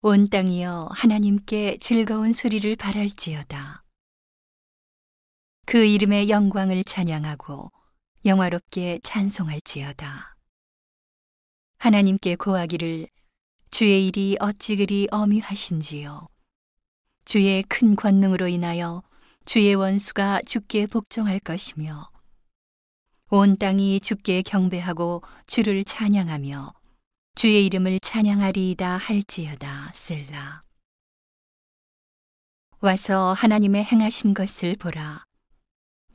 [0.00, 3.82] 온 땅이여 하나님께 즐거운 소리를 바랄지어다.
[5.66, 7.72] 그 이름의 영광을 찬양하고
[8.24, 10.36] 영화롭게 찬송할지어다.
[11.78, 13.08] 하나님께 고하기를
[13.72, 16.28] 주의 일이 어찌 그리 어미하신지요.
[17.24, 19.02] 주의 큰 권능으로 인하여
[19.46, 22.08] 주의 원수가 주께 복종할 것이며
[23.30, 26.77] 온 땅이 주께 경배하고 주를 찬양하며
[27.38, 30.64] 주의 이름을 찬양하리이다 할지어다 셀라.
[32.80, 35.24] 와서 하나님의 행하신 것을 보라.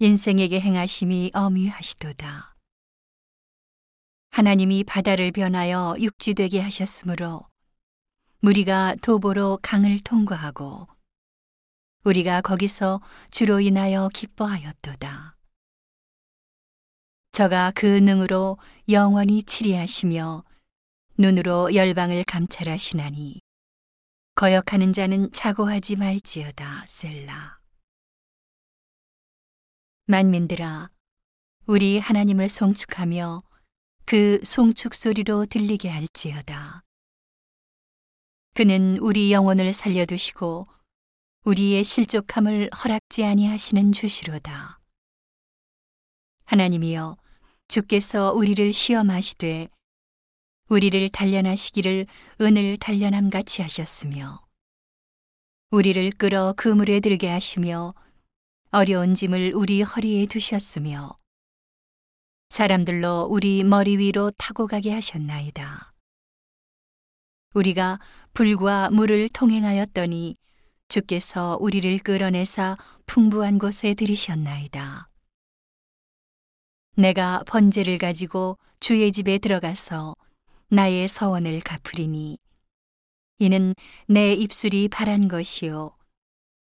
[0.00, 2.56] 인생에게 행하심이 어미하시도다.
[4.32, 7.46] 하나님이 바다를 변하여 육지되게 하셨으므로
[8.40, 10.88] 무리가 도보로 강을 통과하고
[12.02, 13.00] 우리가 거기서
[13.30, 15.36] 주로 인하여 기뻐하였도다.
[17.30, 18.58] 저가 그 능으로
[18.88, 20.42] 영원히 치리하시며
[21.16, 23.40] 눈으로 열방을 감찰하시나니
[24.34, 27.60] 거역하는 자는 자고하지 말지어다 셀라.
[30.06, 30.90] 만민들아
[31.66, 33.42] 우리 하나님을 송축하며
[34.06, 36.82] 그 송축 소리로 들리게 할지어다.
[38.54, 40.66] 그는 우리 영혼을 살려두시고
[41.44, 44.80] 우리의 실족함을 허락지 아니하시는 주시로다.
[46.46, 47.16] 하나님이여
[47.68, 49.68] 주께서 우리를 시험하시되
[50.68, 52.06] 우리를 단련하시기를
[52.40, 54.44] 은을 단련함 같이 하셨으며
[55.70, 57.94] 우리를 끌어 그물에 들게 하시며
[58.70, 61.18] 어려운 짐을 우리 허리에 두셨으며
[62.48, 65.92] 사람들로 우리 머리 위로 타고 가게 하셨나이다.
[67.54, 68.00] 우리가
[68.32, 70.36] 불과 물을 통행하였더니
[70.88, 72.76] 주께서 우리를 끌어내사
[73.06, 75.08] 풍부한 곳에 들이셨나이다.
[76.96, 80.14] 내가 번제를 가지고 주의 집에 들어가서
[80.74, 82.36] 나의 서원을 갚으리니
[83.38, 83.74] 이는
[84.08, 85.96] 내 입술이 바란 것이요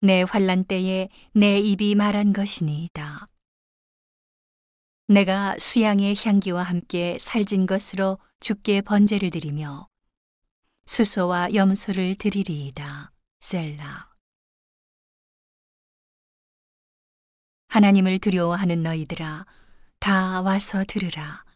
[0.01, 3.28] 내 환란 때에 내 입이 말한 것이니이다.
[5.09, 9.89] 내가 수양의 향기와 함께 살진 것으로 주께 번제를 드리며
[10.87, 13.11] 수소와 염소를 드리리이다.
[13.41, 14.09] 셀라.
[17.67, 19.45] 하나님을 두려워하는 너희들아
[19.99, 21.47] 다 와서 들으라.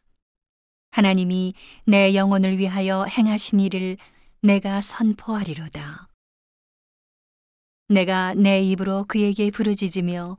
[0.92, 1.54] 하나님이
[1.86, 3.96] 내 영혼을 위하여 행하신 일을
[4.42, 6.08] 내가 선포하리로다.
[7.88, 10.36] 내가 내 입으로 그에게 부르짖으며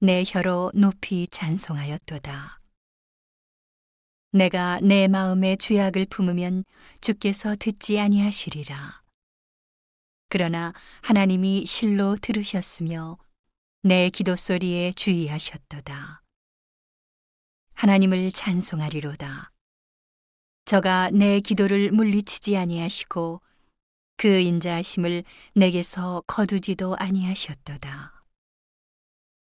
[0.00, 2.60] 내 혀로 높이 찬송하였도다.
[4.32, 6.64] 내가 내 마음에 죄악을 품으면
[7.00, 9.02] 주께서 듣지 아니하시리라.
[10.28, 13.18] 그러나 하나님이 실로 들으셨으며
[13.82, 16.22] 내 기도 소리에 주의하셨도다.
[17.74, 19.52] 하나님을 찬송하리로다.
[20.66, 23.40] 저가 내 기도를 물리치지 아니하시고
[24.16, 25.22] 그 인자하심을
[25.54, 28.15] 내게서 거두지도 아니하셨도다.